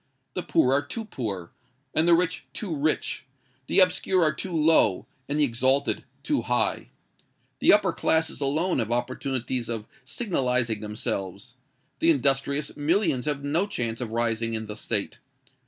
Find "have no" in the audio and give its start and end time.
13.25-13.67